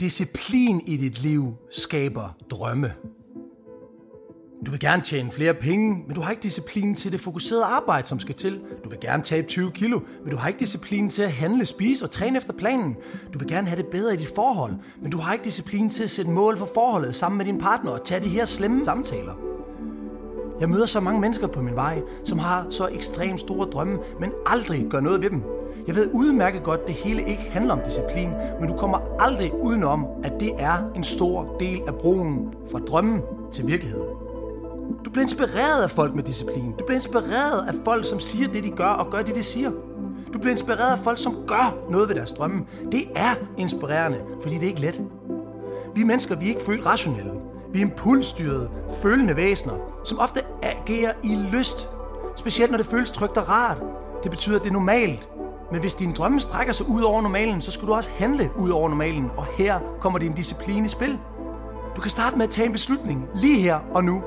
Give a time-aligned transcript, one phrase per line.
[0.00, 2.92] Disciplin i dit liv skaber drømme.
[4.66, 8.08] Du vil gerne tjene flere penge, men du har ikke disciplin til det fokuserede arbejde,
[8.08, 8.60] som skal til.
[8.84, 12.04] Du vil gerne tabe 20 kilo, men du har ikke disciplin til at handle, spise
[12.04, 12.96] og træne efter planen.
[13.34, 14.72] Du vil gerne have det bedre i dit forhold,
[15.02, 17.90] men du har ikke disciplin til at sætte mål for forholdet sammen med din partner
[17.90, 19.55] og tage de her slemme samtaler.
[20.60, 24.32] Jeg møder så mange mennesker på min vej, som har så ekstremt store drømme, men
[24.46, 25.42] aldrig gør noget ved dem.
[25.86, 28.30] Jeg ved udmærket godt, at det hele ikke handler om disciplin,
[28.60, 33.20] men du kommer aldrig udenom, at det er en stor del af broen fra drømmen
[33.52, 34.04] til virkelighed.
[35.04, 36.72] Du bliver inspireret af folk med disciplin.
[36.78, 39.70] Du bliver inspireret af folk, som siger det, de gør, og gør det, de siger.
[40.32, 42.66] Du bliver inspireret af folk, som gør noget ved deres drømme.
[42.92, 45.02] Det er inspirerende, fordi det er ikke let.
[45.94, 47.32] Vi mennesker, vi er ikke født rationelle.
[47.76, 48.70] Vi er impulsstyrede,
[49.02, 51.88] følende væsener, som ofte agerer i lyst.
[52.36, 53.78] Specielt når det føles trygt og rart.
[54.22, 55.28] Det betyder, at det er normalt.
[55.72, 58.70] Men hvis din drømme strækker sig ud over normalen, så skal du også handle ud
[58.70, 59.30] over normalen.
[59.36, 61.18] Og her kommer din disciplin i spil.
[61.96, 64.22] Du kan starte med at tage en beslutning lige her og nu.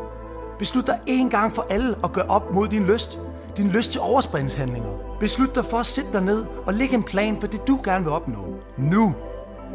[0.60, 3.20] Beslut dig en gang for alle at gøre op mod din lyst.
[3.58, 4.90] Din lyst til overspringshandlinger.
[5.20, 8.04] Beslut dig for at sætte dig ned og lægge en plan for det, du gerne
[8.04, 8.40] vil opnå.
[8.78, 9.16] Nu.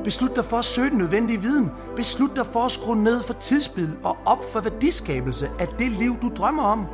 [0.05, 1.71] Beslut dig for at søge den nødvendige viden.
[1.97, 6.17] Beslut dig for at skrue ned for tidsspil og op for værdiskabelse af det liv,
[6.23, 6.87] du drømmer om.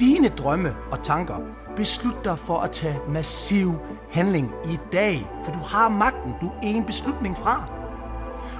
[0.00, 1.36] Dine drømme og tanker.
[1.76, 3.74] Beslut dig for at tage massiv
[4.10, 6.34] handling i dag, for du har magten.
[6.40, 7.64] Du er en beslutning fra.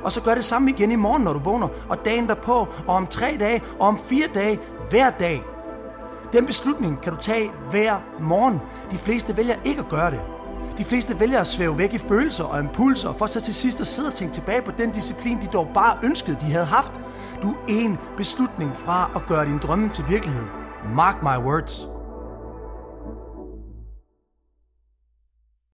[0.02, 2.94] Og så gør det samme igen i morgen, når du vågner, og dagen derpå, og
[2.94, 4.60] om tre dage, og om fire dage,
[4.90, 5.42] hver dag.
[6.32, 8.60] Den beslutning kan du tage hver morgen.
[8.90, 10.20] De fleste vælger ikke at gøre det.
[10.80, 13.86] De fleste vælger at svæve væk i følelser og impulser, for så til sidst at
[13.86, 17.00] sidde og tænke tilbage på den disciplin, de dog bare ønskede, de havde haft.
[17.42, 20.44] Du er en beslutning fra at gøre din drømme til virkelighed.
[20.94, 21.99] Mark my words.